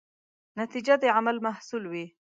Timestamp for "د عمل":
1.03-1.37